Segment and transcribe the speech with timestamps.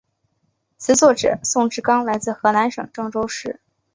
[0.79, 3.59] 词作者宋志刚来自河南省郑州市。